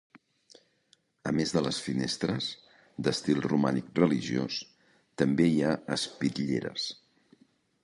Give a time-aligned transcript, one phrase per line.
[1.31, 2.47] A més de les finestres,
[3.09, 4.59] d'estil romànic religiós,
[5.23, 6.91] també hi ha espitlleres.